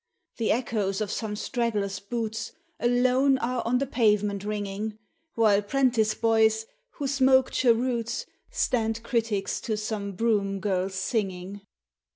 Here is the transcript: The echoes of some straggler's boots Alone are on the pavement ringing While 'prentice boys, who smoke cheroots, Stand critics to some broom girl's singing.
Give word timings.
The 0.37 0.51
echoes 0.51 0.99
of 0.99 1.11
some 1.11 1.35
straggler's 1.35 1.99
boots 1.99 2.53
Alone 2.79 3.37
are 3.37 3.61
on 3.67 3.77
the 3.77 3.85
pavement 3.85 4.43
ringing 4.43 4.97
While 5.35 5.61
'prentice 5.61 6.15
boys, 6.15 6.65
who 6.93 7.05
smoke 7.07 7.51
cheroots, 7.51 8.25
Stand 8.49 9.03
critics 9.03 9.61
to 9.61 9.77
some 9.77 10.13
broom 10.13 10.59
girl's 10.59 10.95
singing. 10.95 11.61